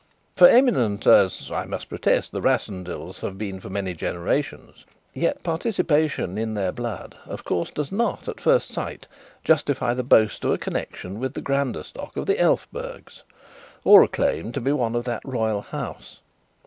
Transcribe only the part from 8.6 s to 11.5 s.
sight, justify the boast of a connection with the